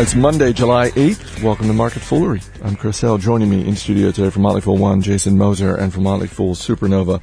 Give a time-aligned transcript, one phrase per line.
[0.00, 1.42] It's Monday, July 8th.
[1.42, 2.40] Welcome to Market Foolery.
[2.62, 3.18] I'm Chris Hill.
[3.18, 6.54] Joining me in studio today from Motley Fool 1, Jason Moser, and from Motley Fool
[6.54, 7.20] Supernova,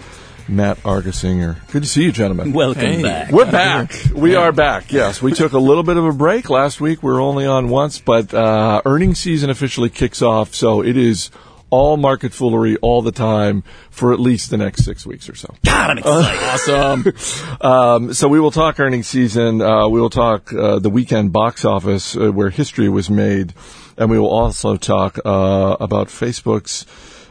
[0.49, 1.55] Matt Argersinger.
[1.71, 2.51] Good to see you, gentlemen.
[2.51, 3.01] Welcome hey.
[3.01, 3.31] back.
[3.31, 3.93] We're back.
[4.13, 4.39] We yeah.
[4.39, 5.21] are back, yes.
[5.21, 7.01] We took a little bit of a break last week.
[7.01, 11.31] We were only on once, but uh, earnings season officially kicks off, so it is
[11.75, 15.53] all market foolery all the time for at least the next six weeks or so.
[15.65, 17.15] God, I'm excited.
[17.25, 17.59] Awesome.
[17.59, 19.61] um, so we will talk earnings season.
[19.61, 23.53] Uh, we will talk uh, the weekend box office uh, where history was made,
[23.97, 26.85] and we will also talk uh, about Facebook's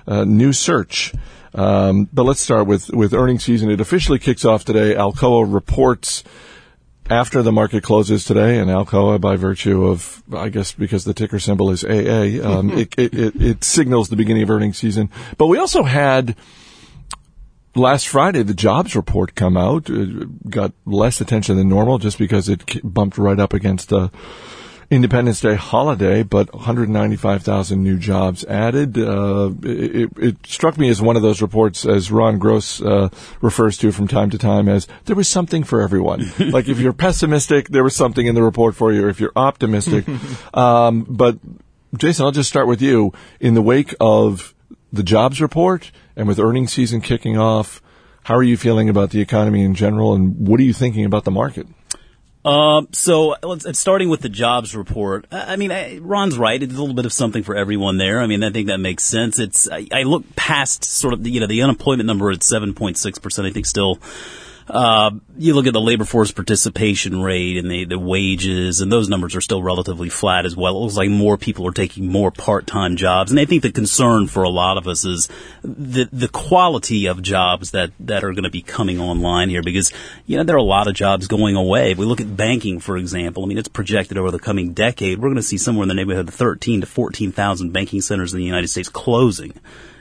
[0.06, 1.14] uh, new search.
[1.54, 3.70] Um, but let's start with with earnings season.
[3.70, 4.94] It officially kicks off today.
[4.94, 6.22] Alcoa reports
[7.10, 11.38] after the market closes today, and Alcoa, by virtue of, I guess, because the ticker
[11.38, 15.10] symbol is AA, um, it, it, it, it, signals the beginning of earnings season.
[15.36, 16.34] But we also had
[17.74, 19.90] last Friday the jobs report come out.
[19.90, 24.10] It got less attention than normal just because it bumped right up against the
[24.90, 28.98] Independence Day holiday, but 195,000 new jobs added.
[28.98, 33.08] Uh, it, it, struck me as one of those reports, as Ron Gross uh,
[33.40, 36.30] refers to from time to time, as there was something for everyone.
[36.38, 39.08] like if you're pessimistic, there was something in the report for you.
[39.08, 40.06] If you're optimistic,
[40.54, 41.38] um, but
[41.96, 43.12] Jason, I'll just start with you.
[43.40, 44.54] In the wake of
[44.92, 47.82] the jobs report and with earnings season kicking off,
[48.24, 51.24] how are you feeling about the economy in general, and what are you thinking about
[51.24, 51.66] the market?
[52.44, 53.36] Um, so
[53.72, 55.26] starting with the jobs report.
[55.32, 56.62] I, mean, I, Ron's right.
[56.62, 58.20] It's a little bit of something for everyone there.
[58.20, 59.38] I mean, I think that makes sense.
[59.38, 62.74] It's I, I look past sort of the, you know the unemployment number at seven
[62.74, 63.46] point six percent.
[63.46, 63.98] I think still
[64.68, 69.08] uh, you look at the labor force participation rate and the, the wages, and those
[69.08, 70.76] numbers are still relatively flat as well.
[70.76, 74.26] It looks like more people are taking more part-time jobs, and I think the concern
[74.26, 75.28] for a lot of us is
[75.62, 79.92] the the quality of jobs that that are going to be coming online here, because
[80.26, 81.92] you know there are a lot of jobs going away.
[81.92, 85.18] If we look at banking, for example, I mean it's projected over the coming decade
[85.18, 88.32] we're going to see somewhere in the neighborhood of 13 to 14 thousand banking centers
[88.32, 89.52] in the United States closing.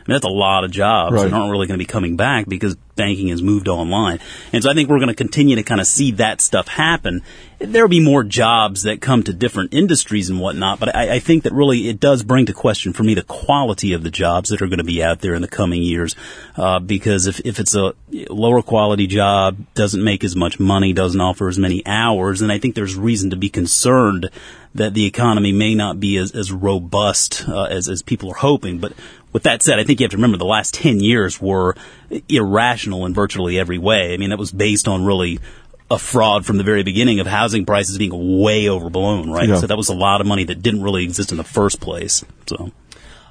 [0.07, 1.23] Mean, that's a lot of jobs right.
[1.23, 4.19] that aren't really going to be coming back because banking has moved online.
[4.51, 7.21] And so I think we're going to continue to kind of see that stuff happen.
[7.59, 11.43] There'll be more jobs that come to different industries and whatnot, but I, I think
[11.43, 14.61] that really it does bring to question for me the quality of the jobs that
[14.61, 16.15] are going to be out there in the coming years.
[16.55, 17.93] Uh, because if, if it's a
[18.29, 22.59] lower quality job, doesn't make as much money, doesn't offer as many hours, then I
[22.59, 24.29] think there's reason to be concerned
[24.75, 28.79] that the economy may not be as, as robust uh, as, as people are hoping.
[28.79, 28.93] But
[29.33, 31.75] with that said, I think you have to remember the last 10 years were
[32.29, 34.13] irrational in virtually every way.
[34.13, 35.39] I mean, that was based on really
[35.91, 39.49] a fraud from the very beginning of housing prices being way overblown, right?
[39.49, 39.57] Yeah.
[39.57, 42.23] So that was a lot of money that didn't really exist in the first place.
[42.47, 42.71] So,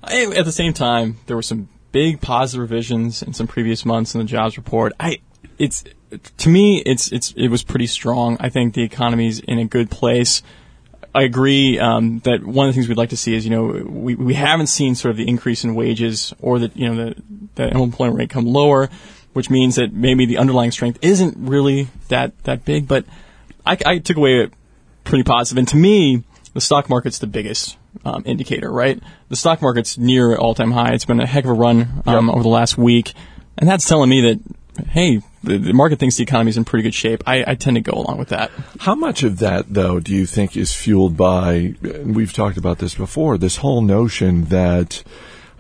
[0.04, 4.20] at the same time, there were some big positive revisions in some previous months in
[4.20, 4.92] the jobs report.
[4.98, 5.20] I,
[5.58, 5.84] it's
[6.38, 8.36] to me, it's it's it was pretty strong.
[8.40, 10.42] I think the economy's in a good place.
[11.14, 13.84] I agree um, that one of the things we'd like to see is, you know,
[13.86, 17.22] we, we haven't seen sort of the increase in wages or the, you know, the,
[17.54, 18.88] the unemployment rate come lower,
[19.34, 22.88] which means that maybe the underlying strength isn't really that, that big.
[22.88, 23.04] But
[23.66, 24.52] I, I took away it
[25.04, 25.58] pretty positive.
[25.58, 26.24] And to me,
[26.54, 28.98] the stock market's the biggest um, indicator, right?
[29.28, 30.92] The stock market's near all time high.
[30.94, 32.34] It's been a heck of a run um, yep.
[32.34, 33.12] over the last week.
[33.58, 36.82] And that's telling me that, hey, the, the market thinks the economy is in pretty
[36.82, 37.22] good shape.
[37.26, 38.50] I, I, tend to go along with that.
[38.80, 42.78] How much of that, though, do you think is fueled by, and we've talked about
[42.78, 45.02] this before, this whole notion that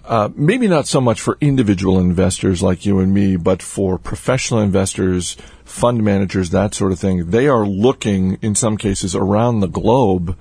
[0.04, 4.60] uh, maybe not so much for individual investors like you and me, but for professional
[4.60, 9.68] investors, fund managers, that sort of thing, they are looking, in some cases, around the
[9.68, 10.36] globe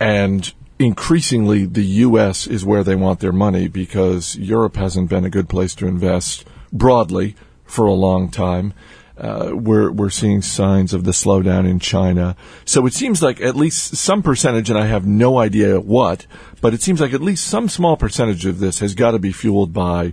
[0.00, 2.46] and increasingly the U.S.
[2.46, 6.44] is where they want their money because Europe hasn't been a good place to invest
[6.72, 7.34] broadly
[7.68, 8.74] for a long time.
[9.16, 12.36] Uh, we're we're seeing signs of the slowdown in China.
[12.64, 16.26] So it seems like at least some percentage, and I have no idea what,
[16.60, 19.32] but it seems like at least some small percentage of this has got to be
[19.32, 20.12] fueled by,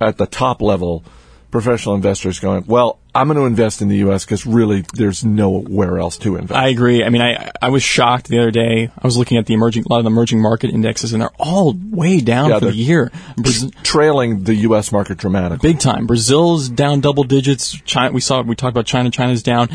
[0.00, 1.04] at the top level,
[1.50, 4.24] professional investors going, well, I'm going to invest in the U.S.
[4.24, 6.56] because really there's nowhere else to invest.
[6.56, 7.02] I agree.
[7.02, 8.90] I mean, I I was shocked the other day.
[8.96, 11.30] I was looking at the emerging a lot of the emerging market indexes, and they're
[11.38, 14.92] all way down yeah, for the year, Brazil, trailing the U.S.
[14.92, 15.72] market dramatically.
[15.72, 16.06] Big time.
[16.06, 17.72] Brazil's down double digits.
[17.82, 19.10] China, we saw we talked about China.
[19.10, 19.68] China's down,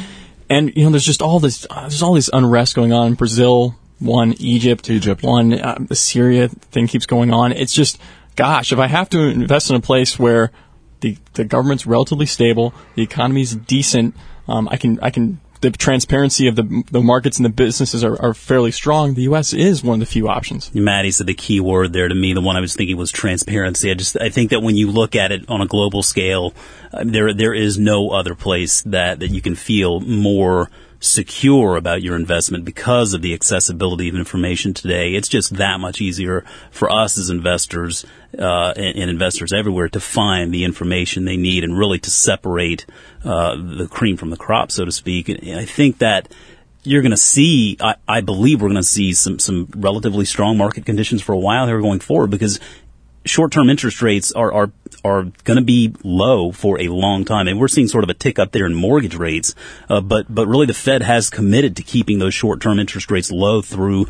[0.49, 3.15] and you know there's just all this uh, there's all this unrest going on.
[3.15, 7.51] Brazil, one Egypt, Egypt, one uh, the Syria thing keeps going on.
[7.51, 7.99] It's just
[8.35, 10.51] gosh, if I have to invest in a place where
[11.03, 14.15] the the government's relatively stable, the economy's decent.
[14.47, 18.21] Um, I can I can the transparency of the the markets and the businesses are,
[18.21, 19.13] are fairly strong.
[19.13, 19.53] The U.S.
[19.53, 20.73] is one of the few options.
[20.75, 22.33] Maddie said the key word there to me.
[22.33, 23.89] The one I was thinking was transparency.
[23.89, 26.53] I just I think that when you look at it on a global scale,
[26.91, 30.69] uh, there there is no other place that that you can feel more
[31.03, 35.15] secure about your investment because of the accessibility of information today.
[35.15, 38.05] It's just that much easier for us as investors
[38.39, 42.85] uh, and, and, investors everywhere to find the information they need and really to separate
[43.25, 45.27] uh, the cream from the crop, so to speak.
[45.27, 46.33] And I think that
[46.83, 50.57] you're going to see, I, I, believe we're going to see some, some relatively strong
[50.57, 52.59] market conditions for a while here going forward because
[53.25, 54.71] short-term interest rates are are
[55.03, 58.13] are going to be low for a long time, and we're seeing sort of a
[58.13, 59.55] tick up there in mortgage rates.
[59.89, 63.61] Uh, but but really, the Fed has committed to keeping those short-term interest rates low
[63.61, 64.07] through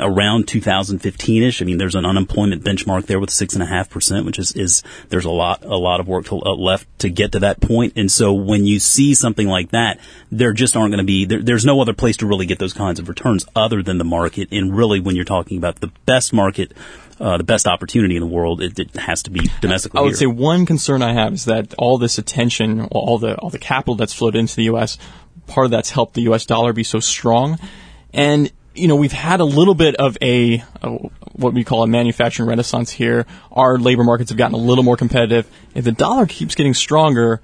[0.00, 1.60] around 2015ish.
[1.60, 4.52] I mean, there's an unemployment benchmark there with six and a half percent, which is,
[4.52, 7.60] is there's a lot a lot of work to, uh, left to get to that
[7.60, 7.94] point.
[7.96, 10.00] And so when you see something like that,
[10.30, 12.72] there just aren't going to be there, there's no other place to really get those
[12.72, 14.48] kinds of returns other than the market.
[14.50, 16.72] And really, when you're talking about the best market
[17.20, 19.98] uh, the best opportunity in the world, it, it has to be domestically.
[19.98, 20.16] I would here.
[20.16, 23.94] say one concern I have is that all this attention, all the all the capital
[23.94, 24.98] that's flowed into the U.S.,
[25.46, 26.44] part of that's helped the U.S.
[26.44, 27.58] dollar be so strong,
[28.12, 30.88] and you know we've had a little bit of a, a
[31.32, 33.26] what we call a manufacturing renaissance here.
[33.52, 35.48] Our labor markets have gotten a little more competitive.
[35.74, 37.40] If the dollar keeps getting stronger,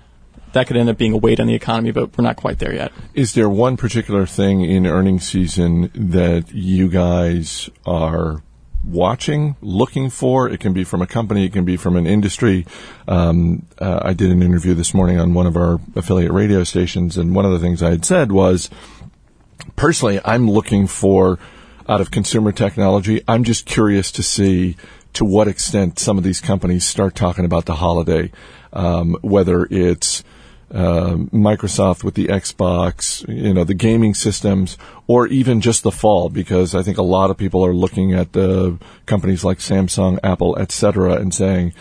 [0.52, 2.74] that could end up being a weight on the economy, but we're not quite there
[2.74, 2.92] yet.
[3.14, 8.42] Is there one particular thing in earnings season that you guys are
[8.84, 10.48] watching, looking for.
[10.48, 12.66] It can be from a company, it can be from an industry.
[13.06, 17.16] Um, uh, I did an interview this morning on one of our affiliate radio stations,
[17.16, 18.70] and one of the things I had said was,
[19.76, 21.38] personally, I'm looking for
[21.88, 23.22] out of consumer technology.
[23.26, 24.76] I'm just curious to see
[25.14, 28.30] to what extent some of these companies start talking about the holiday,
[28.72, 30.22] um, whether it's
[30.72, 34.78] uh, Microsoft with the Xbox, you know, the gaming systems,
[35.08, 38.32] or even just the fall, because I think a lot of people are looking at
[38.32, 41.72] the companies like Samsung, Apple, etc., and saying,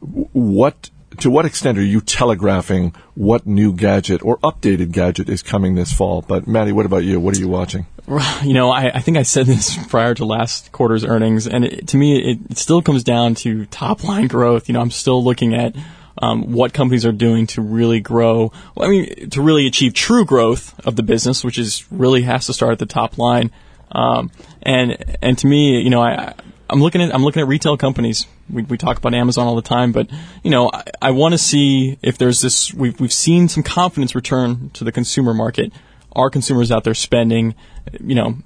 [0.00, 0.88] what
[1.18, 5.92] to what extent are you telegraphing what new gadget or updated gadget is coming this
[5.92, 6.22] fall?
[6.22, 7.18] But Maddie, what about you?
[7.18, 7.86] What are you watching?
[8.42, 11.88] You know, I, I think I said this prior to last quarter's earnings, and it,
[11.88, 14.66] to me, it, it still comes down to top line growth.
[14.66, 15.76] You know, I'm still looking at
[16.20, 18.52] um, what companies are doing to really grow.
[18.74, 22.46] Well, I mean, to really achieve true growth of the business, which is really has
[22.46, 23.50] to start at the top line.
[23.92, 24.30] Um,
[24.62, 26.34] and and to me, you know, I
[26.70, 28.26] I'm looking at I'm looking at retail companies.
[28.50, 30.08] We, we talk about Amazon all the time, but
[30.42, 32.72] you know, I, I want to see if there's this.
[32.72, 35.72] We've we've seen some confidence return to the consumer market.
[36.12, 37.54] Are consumers out there spending?
[38.00, 38.38] You know,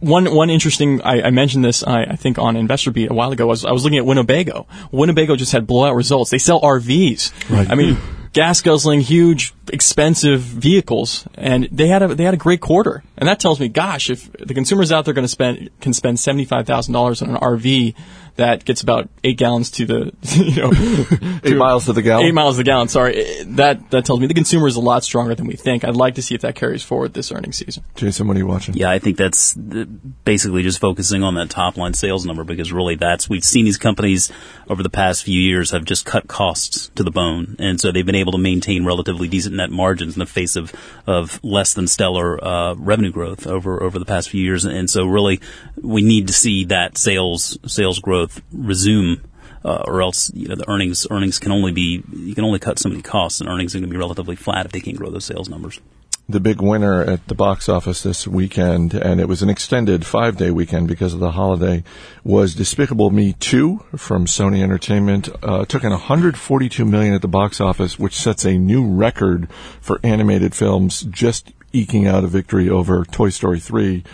[0.00, 3.32] one one interesting I, I mentioned this I, I, think on Investor Beat a while
[3.32, 4.66] ago was I was looking at Winnebago.
[4.90, 6.30] Winnebago just had blowout results.
[6.30, 7.50] They sell RVs.
[7.50, 7.70] Right.
[7.70, 7.96] I mean,
[8.32, 13.02] gas guzzling, huge, expensive vehicles, and they had a they had a great quarter.
[13.16, 16.20] And that tells me, gosh, if the consumers out there going to spend can spend
[16.20, 17.94] seventy five thousand dollars on an RV,
[18.38, 22.26] that gets about eight gallons to the you know eight miles to the gallon.
[22.26, 22.88] Eight miles to the gallon.
[22.88, 25.56] Sorry, eh, eh, that that tells me the consumer is a lot stronger than we
[25.56, 25.84] think.
[25.84, 27.84] I'd like to see if that carries forward this earnings season.
[27.96, 28.74] Jason, what are you watching?
[28.74, 32.94] Yeah, I think that's basically just focusing on that top line sales number because really
[32.94, 34.30] that's we've seen these companies
[34.68, 38.06] over the past few years have just cut costs to the bone, and so they've
[38.06, 40.72] been able to maintain relatively decent net margins in the face of
[41.06, 45.06] of less than stellar uh, revenue growth over over the past few years, and so
[45.06, 45.40] really
[45.82, 49.20] we need to see that sales sales growth resume,
[49.64, 52.78] uh, or else you know the earnings earnings can only be you can only cut
[52.78, 55.10] so many costs, and earnings are going to be relatively flat if they can't grow
[55.10, 55.80] those sales numbers.
[56.30, 60.36] The big winner at the box office this weekend, and it was an extended five
[60.36, 61.82] day weekend because of the holiday,
[62.22, 65.30] was Despicable Me 2 from Sony Entertainment.
[65.42, 70.00] Uh, took in 142 million at the box office, which sets a new record for
[70.02, 74.04] animated films, just eking out a victory over Toy Story 3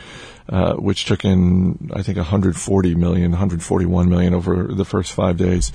[0.48, 5.72] uh, which took in, I think, 140 million, 141 million over the first five days.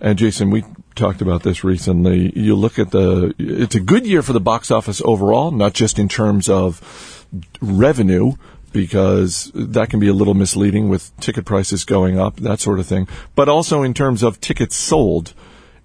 [0.00, 2.32] And Jason, we talked about this recently.
[2.38, 5.98] You look at the, it's a good year for the box office overall, not just
[5.98, 7.26] in terms of
[7.60, 8.32] revenue,
[8.72, 12.86] because that can be a little misleading with ticket prices going up, that sort of
[12.86, 15.34] thing, but also in terms of tickets sold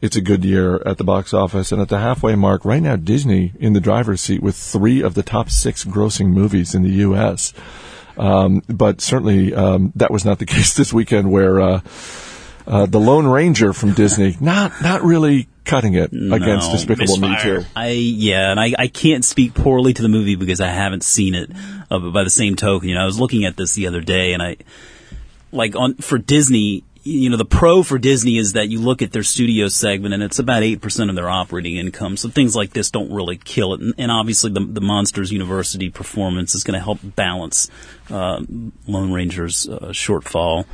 [0.01, 1.71] it's a good year at the box office.
[1.71, 5.13] And at the halfway mark, right now, Disney in the driver's seat with three of
[5.13, 7.53] the top six grossing movies in the U.S.
[8.17, 11.81] Um, but certainly um, that was not the case this weekend, where uh,
[12.67, 17.35] uh, the Lone Ranger from Disney not not really cutting it no, against Despicable Me
[17.41, 17.63] 2.
[17.75, 21.35] I yeah, and I, I can't speak poorly to the movie because I haven't seen
[21.35, 21.51] it.
[21.89, 24.01] Uh, but by the same token, you know, I was looking at this the other
[24.01, 24.57] day, and I
[25.51, 29.11] like on for Disney you know, the pro for Disney is that you look at
[29.11, 32.15] their studio segment and it's about 8% of their operating income.
[32.15, 33.81] So things like this don't really kill it.
[33.81, 37.69] And, and obviously the, the Monsters University performance is going to help balance,
[38.09, 38.43] uh,
[38.87, 40.65] Lone Ranger's, uh, shortfall.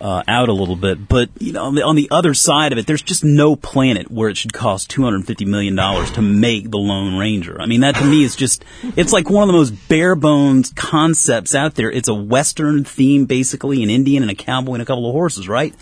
[0.00, 1.08] Uh, out a little bit.
[1.08, 4.10] But you know, on the, on the other side of it, there's just no planet
[4.10, 7.60] where it should cost 250 million dollars to make the Lone Ranger.
[7.60, 8.64] I mean, that to me is just
[8.96, 11.90] it's like one of the most bare bones concepts out there.
[11.90, 15.48] It's a Western theme, basically, an Indian and a cowboy and a couple of horses,
[15.48, 15.74] right?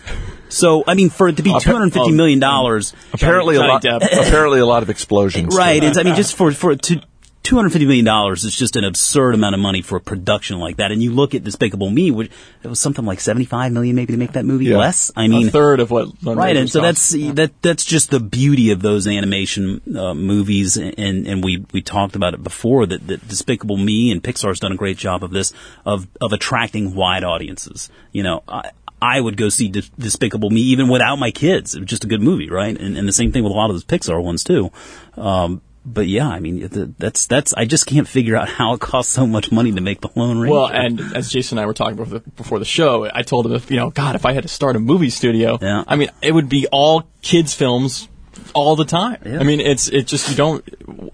[0.49, 3.83] So, I mean, for it to be 250 million dollars, apparently a lot.
[3.85, 5.37] Apparently a lot of explosions.
[5.57, 5.83] Right.
[5.83, 7.01] It's, I mean, just for, for, to,
[7.47, 10.91] $250 million is just an absurd amount of money for a production like that.
[10.91, 12.29] And you look at Despicable Me, which
[12.63, 14.77] it was something like 75 million maybe to make that movie Yeah.
[14.77, 15.11] less.
[15.15, 16.55] I mean, a third of what Lone right.
[16.57, 17.11] And so cost.
[17.11, 20.77] that's, that, that's just the beauty of those animation, uh, movies.
[20.77, 24.71] And, and we, we talked about it before that, that Despicable Me and Pixar's done
[24.71, 25.53] a great job of this,
[25.85, 27.89] of, of attracting wide audiences.
[28.11, 31.75] You know, I, I would go see Despicable Me even without my kids.
[31.75, 32.75] It was just a good movie, right?
[32.79, 34.71] And, and the same thing with a lot of those Pixar ones too.
[35.15, 37.53] Um, but yeah, I mean, th- that's that's.
[37.53, 40.37] I just can't figure out how it costs so much money to make the Lone
[40.37, 40.53] Ranger.
[40.53, 43.45] Well, and as Jason and I were talking before the, before the show, I told
[43.45, 45.83] him if you know, God, if I had to start a movie studio, Yeah.
[45.87, 48.07] I mean, it would be all kids films
[48.53, 49.17] all the time.
[49.25, 49.39] Yeah.
[49.39, 50.63] I mean, it's it just you don't.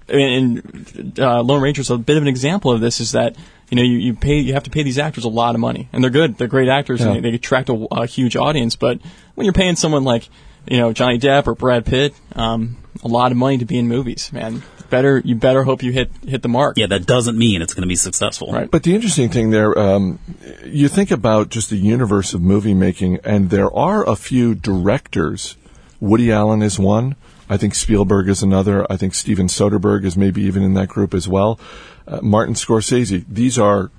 [0.10, 3.00] And uh, Lone Ranger's a bit of an example of this.
[3.00, 3.36] Is that
[3.70, 5.90] you know you, you pay you have to pay these actors a lot of money,
[5.94, 7.08] and they're good, they're great actors, Yeah.
[7.12, 8.76] and they, they attract a, a huge audience.
[8.76, 9.00] But
[9.36, 10.30] when you're paying someone like
[10.68, 13.88] you know Johnny Depp or Brad Pitt um, a lot of money to be in
[13.88, 16.78] movies, man, better you better hope you hit hit the mark.
[16.78, 18.52] yeah, that doesn't mean it's going to be successful.
[18.52, 18.70] Right.
[18.70, 20.20] But the interesting thing there, um,
[20.64, 25.58] you think about just the universe of movie making, and there are a few directors.
[26.00, 27.16] Woody Allen is one.
[27.50, 28.86] I think Spielberg is another.
[28.92, 31.60] I think Steven Soderbergh is maybe even in that group as well.
[32.08, 33.26] Uh, Martin Scorsese.
[33.28, 33.90] These are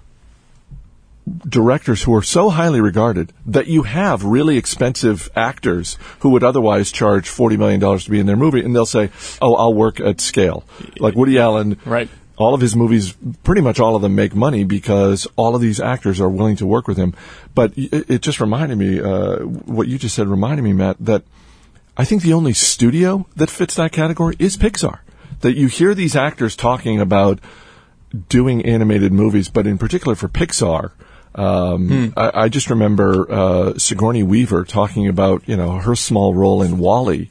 [1.26, 6.93] directors who are so highly regarded that you have really expensive actors who would otherwise
[6.93, 10.21] charge $40 million to be in their movie, and they'll say, oh, I'll work at
[10.21, 10.64] scale.
[10.99, 11.78] Like Woody Allen.
[11.85, 12.09] Right.
[12.37, 13.14] All of his movies,
[13.45, 16.66] pretty much all of them make money because all of these actors are willing to
[16.66, 17.14] work with him.
[17.54, 21.23] But it, it just reminded me, uh, what you just said reminded me, Matt, that
[21.97, 24.99] I think the only studio that fits that category is Pixar.
[25.43, 27.38] That you hear these actors talking about
[28.28, 30.90] doing animated movies, but in particular for Pixar,
[31.35, 36.62] um, I, I just remember uh, Sigourney Weaver talking about you know her small role
[36.62, 37.29] in WALL-E,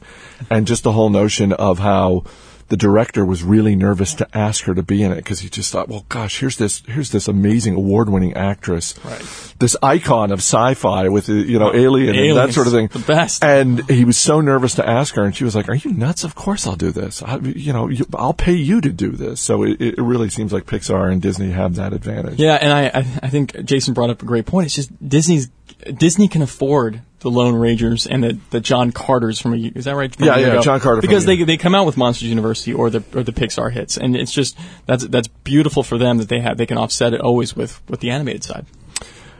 [0.50, 2.24] and just the whole notion of how
[2.68, 5.70] the director was really nervous to ask her to be in it because he just
[5.72, 9.22] thought, well, gosh, here's this here's this amazing award-winning actress, Right.
[9.58, 12.98] this icon of sci-fi with uh, you know Alien and that sort of thing, the
[13.00, 13.44] best.
[13.44, 16.24] and he was so nervous to ask her, and she was like, "Are you nuts?
[16.24, 17.22] Of course I'll do this.
[17.22, 20.52] I, you know, you, I'll pay you to do this." So it, it really seems
[20.52, 22.38] like Pixar and Disney have that advantage.
[22.38, 24.66] Yeah, and I I think Jason brought up a great point.
[24.66, 25.48] It's just Disney's
[25.96, 29.96] Disney can afford the Lone Rangers and the, the John Carters from a is that
[29.96, 30.14] right?
[30.14, 30.62] From Yeah, yeah, ago?
[30.62, 33.72] John Carter because they they come out with Monsters University or the or the Pixar
[33.72, 37.14] hits, and it's just that's that's beautiful for them that they have they can offset
[37.14, 38.66] it always with with the animated side.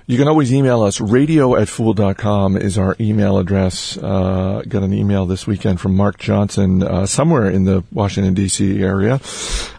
[0.07, 1.01] You can always email us.
[1.01, 3.97] Radio at fool.com is our email address.
[3.97, 8.83] Uh, got an email this weekend from Mark Johnson, uh, somewhere in the Washington, D.C.
[8.83, 9.19] area.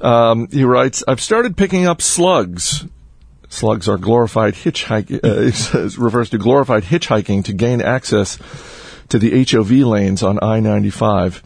[0.01, 2.87] Um, he writes, I've started picking up slugs.
[3.55, 8.37] Slugs are glorified hitchhiking, uh, refers to glorified hitchhiking to gain access
[9.07, 11.41] to the HOV lanes on I-95.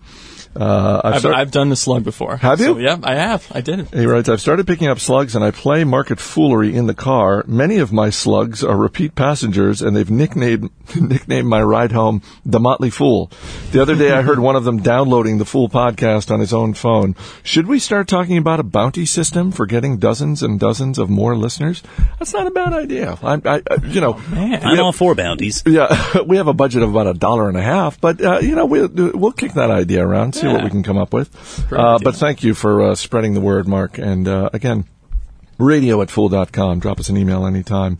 [0.56, 2.36] Uh, I've I've, start- I've done the slug before.
[2.38, 2.66] Have you?
[2.66, 3.50] So, yeah, I have.
[3.54, 3.94] I did it.
[3.94, 7.44] He writes, I've started picking up slugs and I play market foolery in the car.
[7.48, 12.60] Many of my slugs are repeat passengers and they've nicknamed, nicknamed my ride home the
[12.60, 13.32] Motley Fool.
[13.72, 16.74] The other day I heard one of them downloading the Fool podcast on his own
[16.74, 17.16] phone.
[17.44, 21.36] Should we start talking about a bounty system for getting dozens and dozens of more
[21.38, 21.84] listeners?
[22.18, 23.18] That's not a bad idea.
[23.22, 24.64] I, I, I- you know, Man.
[24.64, 25.64] I'm all for bounties.
[25.66, 28.56] yeah, we have a budget of about a dollar and a half, but uh, you
[28.56, 31.30] know we'll we'll kick that idea around, see what we can come up with.
[31.72, 33.98] Uh, but thank you for uh, spreading the word, Mark.
[33.98, 34.86] And uh, again,
[35.58, 36.80] radio at fool.com.
[36.80, 37.98] Drop us an email anytime.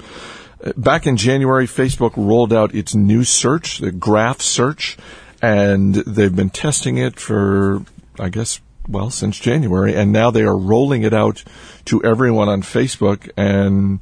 [0.64, 4.98] Uh, Back in January, Facebook rolled out its new search, the graph search,
[5.42, 7.84] and they've been testing it for,
[8.20, 11.44] I guess, well, since January, and now they are rolling it out
[11.86, 13.30] to everyone on Facebook.
[13.38, 14.00] And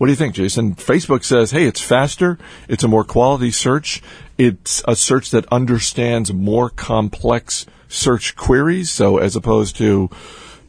[0.00, 0.76] what do you think, Jason?
[0.76, 2.38] Facebook says, hey, it's faster,
[2.70, 4.00] it's a more quality search,
[4.38, 10.08] it's a search that understands more complex search queries, so as opposed to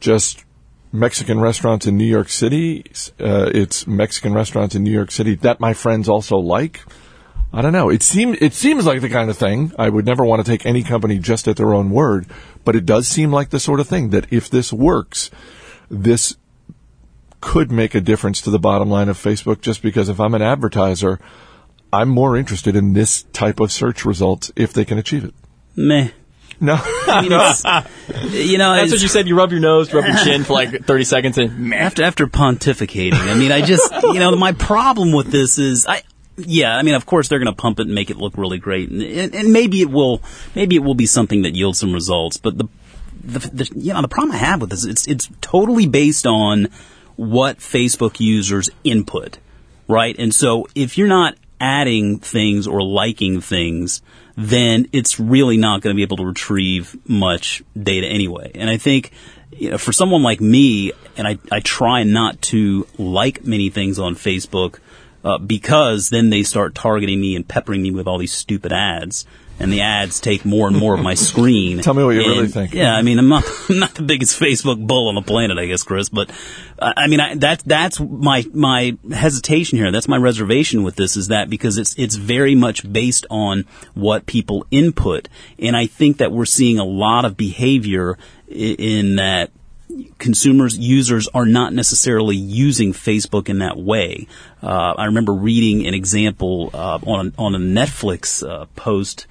[0.02, 0.44] just
[0.92, 2.84] Mexican restaurants in New York City.
[3.22, 6.82] Uh, it's Mexican restaurants in New York City that my friends also like.
[7.54, 7.88] I don't know.
[7.88, 10.66] It seems it seems like the kind of thing I would never want to take
[10.66, 12.26] any company just at their own word,
[12.66, 15.32] but it does seem like the sort of thing that if this works,
[15.90, 16.36] this
[17.42, 19.62] could make a difference to the bottom line of Facebook.
[19.62, 21.20] Just because if I'm an advertiser,
[21.92, 25.34] I'm more interested in this type of search results if they can achieve it.
[25.76, 26.10] Meh.
[26.64, 29.28] No, I mean, it's, you know, That's it's- what you said.
[29.28, 33.16] You rub your nose, rub your chin for like 30 seconds, and after after pontificating.
[33.16, 36.04] I mean, I just you know my problem with this is I
[36.38, 38.60] yeah, I mean, of course they're going to pump it and make it look really
[38.60, 40.22] great, and, and, and maybe it will,
[40.56, 42.38] maybe it will be something that yields some results.
[42.38, 42.68] But the,
[43.24, 46.68] the, the, you know, the problem I have with this, it's it's totally based on
[47.22, 49.38] what Facebook users input,
[49.88, 50.16] right?
[50.18, 54.02] And so if you're not adding things or liking things,
[54.36, 58.52] then it's really not going to be able to retrieve much data anyway.
[58.56, 59.12] And I think
[59.52, 64.00] you know, for someone like me, and I, I try not to like many things
[64.00, 64.80] on Facebook
[65.24, 69.28] uh, because then they start targeting me and peppering me with all these stupid ads.
[69.62, 71.80] And the ads take more and more of my screen.
[71.84, 72.74] Tell me what you And, really think.
[72.74, 75.68] Yeah, I mean, I'm not, I'm not the biggest Facebook bull on the planet, I
[75.68, 76.10] guess, Chris.
[76.10, 76.32] But
[76.80, 79.92] uh, I mean, I, that that's my my hesitation here.
[79.92, 84.26] That's my reservation with this is that because it's it's very much based on what
[84.26, 88.18] people input, and I think that we're seeing a lot of behavior
[88.50, 89.52] i- in that
[90.18, 94.28] consumers, users are not necessarily using Facebook in that way.
[94.62, 99.28] Uh, I remember reading an example uh, on on a Netflix uh, post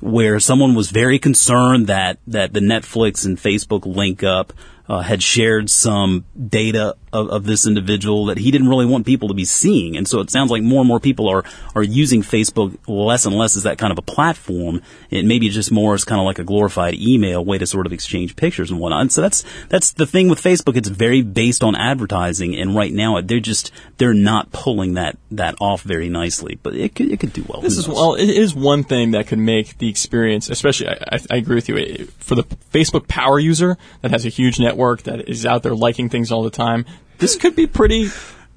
[0.00, 4.52] where someone was very concerned that that the Netflix and Facebook link up
[4.88, 9.28] uh, had shared some data of, of this individual that he didn't really want people
[9.28, 12.22] to be seeing, and so it sounds like more and more people are are using
[12.22, 14.82] Facebook less and less as that kind of a platform.
[15.10, 17.92] It maybe just more as kind of like a glorified email way to sort of
[17.92, 19.02] exchange pictures and whatnot.
[19.02, 20.76] And so that's that's the thing with Facebook.
[20.76, 25.54] It's very based on advertising, and right now they're just they're not pulling that that
[25.60, 26.58] off very nicely.
[26.62, 27.60] But it could it could do well.
[27.60, 30.88] This is well, it is one thing that could make the experience, especially.
[30.88, 32.06] I, I, I agree with you.
[32.18, 34.71] For the Facebook power user that has a huge network
[35.04, 36.84] that is out there liking things all the time,
[37.18, 38.08] this could be pretty.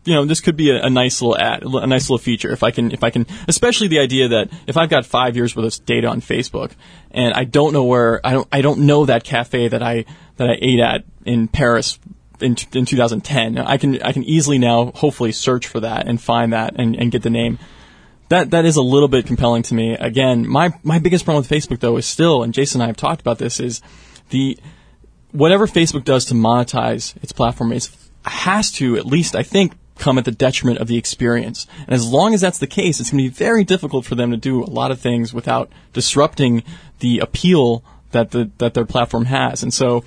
[0.03, 2.51] You know, this could be a, a nice little ad, a nice little feature.
[2.51, 5.55] If I can, if I can, especially the idea that if I've got five years
[5.55, 6.73] worth of data on Facebook,
[7.09, 10.05] and I don't know where, I don't, I don't know that cafe that I
[10.37, 11.97] that I ate at in Paris
[12.39, 13.57] in, in 2010.
[13.57, 17.11] I can I can easily now hopefully search for that and find that and, and
[17.11, 17.57] get the name
[18.29, 19.93] that that is a little bit compelling to me.
[19.93, 22.97] Again, my my biggest problem with Facebook though is still, and Jason and I have
[22.97, 23.81] talked about this, is
[24.29, 24.57] the
[25.35, 27.89] whatever Facebook does to monetize its platform is
[28.25, 31.67] has to at least I think come at the detriment of the experience.
[31.85, 34.31] And as long as that's the case, it's going to be very difficult for them
[34.31, 36.63] to do a lot of things without disrupting
[36.99, 39.63] the appeal that the that their platform has.
[39.63, 40.03] And so,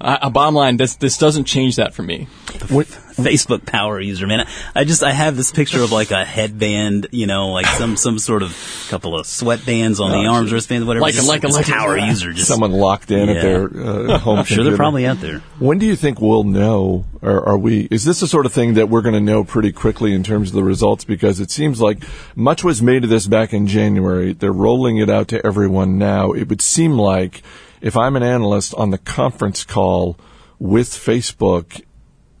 [0.00, 2.28] uh, a bottom line, this this doesn't change that for me.
[2.68, 2.86] What?
[3.16, 4.46] Facebook power user, man.
[4.74, 8.18] I just I have this picture of like a headband, you know, like some some
[8.18, 8.54] sort of
[8.90, 11.00] couple of sweatbands on the arms, wristbands, whatever.
[11.00, 13.40] Like a- just like a- this like a- power user, just Someone locked in at
[13.40, 14.40] their uh, home.
[14.40, 15.38] I'm sure they're probably out there.
[15.58, 17.88] When do you think we'll know, or are we?
[17.90, 20.50] Is this the sort of thing that we're going to know pretty quickly in terms
[20.50, 21.04] of the results?
[21.04, 22.04] Because it seems like
[22.36, 24.34] much was made of this back in January.
[24.34, 26.32] They're rolling it out to everyone now.
[26.32, 27.42] It would seem like
[27.80, 30.16] if I'm an analyst on the conference call
[30.58, 31.82] with Facebook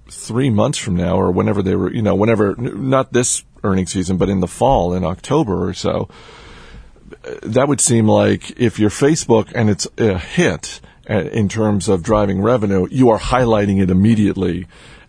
[0.08, 4.16] three months from now, or whenever they were, you know, whenever not this earnings season,
[4.16, 6.08] but in the fall in October or so,
[7.42, 12.02] that would seem like if you're Facebook and it's a hit uh, in terms of
[12.02, 14.66] driving revenue, you are highlighting it immediately.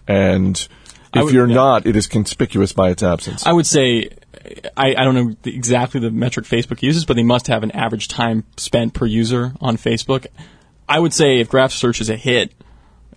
[0.08, 0.68] And
[1.14, 1.56] if would- you're yeah.
[1.56, 3.46] not, it is conspicuous by its absence.
[3.46, 4.10] I would say
[4.76, 7.72] I, I don't know the, exactly the metric Facebook uses, but they must have an
[7.72, 10.28] average time spent per user on Facebook.
[10.88, 12.54] I would say if Graph Search is a hit,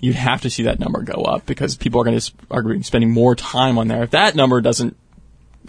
[0.01, 2.75] you'd have to see that number go up because people are going to are going
[2.75, 4.03] to be spending more time on there.
[4.03, 4.97] If that number doesn't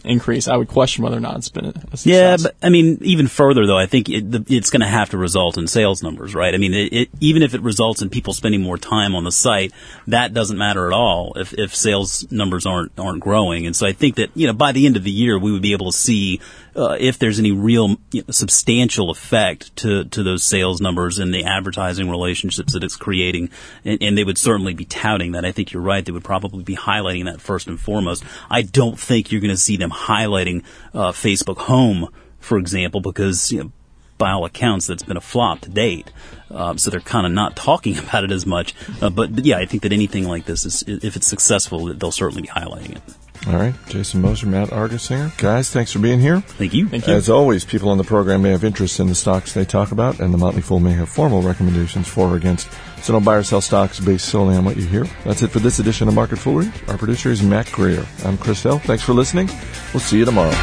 [0.04, 2.06] increase, I would question whether or not it's been a, a success.
[2.06, 5.10] Yeah, but I mean, even further though, I think it, the, it's going to have
[5.12, 6.54] to result in sales numbers, right?
[6.54, 9.32] I mean, it, it, even if it results in people spending more time on the
[9.32, 9.72] site,
[10.08, 13.66] that doesn't matter at all if, if sales numbers aren't aren't growing.
[13.66, 15.64] And so I think that you know by the end of the year, we would
[15.64, 16.40] be able to see
[16.76, 21.34] uh, if there's any real you know, substantial effect to to those sales numbers and
[21.34, 23.50] the advertising relationships that it's creating,
[23.84, 25.46] and, and they would certainly be touting that.
[25.46, 28.24] I think you're right; they would probably be highlighting that first and foremost.
[28.50, 32.08] I don't think you're going to see them highlighting uh, Facebook Home,
[32.42, 33.72] for example, because you know,
[34.22, 36.12] by all accounts that's been a flop to date.
[36.52, 38.76] Um, so they're kind of not talking about it as much.
[39.02, 42.12] Uh, but, but yeah, I think that anything like this is, if it's successful, they'll
[42.12, 43.02] certainly be highlighting it.
[43.48, 46.42] All right, Jason Moser, Matt Argersinger, guys, thanks for being here.
[46.42, 46.88] Thank you.
[46.88, 47.14] Thank you.
[47.16, 50.20] As always, people on the program may have interest in the stocks they talk about,
[50.20, 52.70] and the Motley Fool may have formal recommendations for or against.
[53.02, 55.06] So don't buy or sell stocks based solely on what you hear.
[55.26, 56.72] That's it for this edition of Market Foolery.
[56.88, 58.06] Our producer is Mac Greer.
[58.24, 58.78] I'm Chris Hill.
[58.78, 59.50] Thanks for listening.
[59.92, 60.54] We'll see you tomorrow.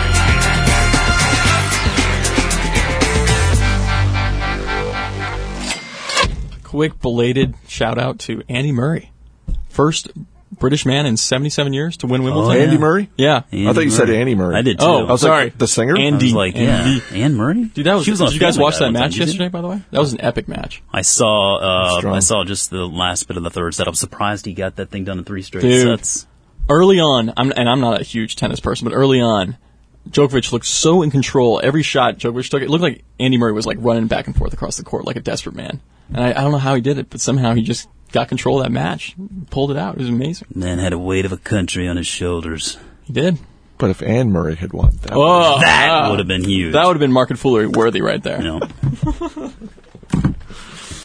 [6.68, 9.10] Quick belated shout out to Andy Murray,
[9.70, 10.10] first
[10.52, 12.56] British man in 77 years to win Wimbledon.
[12.56, 12.62] yeah.
[12.64, 13.10] Andy Murray?
[13.16, 13.42] Yeah.
[13.50, 14.54] I thought you said Andy Murray.
[14.56, 14.84] I did too.
[14.84, 15.44] Oh, I was sorry.
[15.44, 15.96] like, the singer?
[15.96, 16.26] I Andy.
[16.26, 17.02] was like, Andy.
[17.12, 17.64] yeah, Anne Murray.
[17.64, 18.04] Dude, that was.
[18.04, 19.24] She was did you guys Family watch that match did you?
[19.26, 19.48] yesterday?
[19.48, 20.82] By the way, that was an epic match.
[20.92, 21.56] I saw.
[21.56, 23.88] Uh, I saw just the last bit of the third set.
[23.88, 25.98] I'm surprised he got that thing done in three straight Dude.
[26.00, 26.26] sets.
[26.68, 29.56] Early on, I'm, and I'm not a huge tennis person, but early on,
[30.10, 31.60] Djokovic looked so in control.
[31.62, 34.52] Every shot Djokovic took, it looked like Andy Murray was like running back and forth
[34.52, 35.80] across the court like a desperate man.
[36.08, 38.58] And I, I don't know how he did it, but somehow he just got control
[38.60, 39.14] of that match,
[39.50, 39.94] pulled it out.
[39.96, 40.48] It was amazing.
[40.54, 42.78] Man had a weight of a country on his shoulders.
[43.04, 43.38] He did.
[43.76, 46.72] But if Anne Murray had won, that Oh, That would have been huge.
[46.72, 48.42] That would have been market foolery worthy right there.
[48.42, 49.47] you know.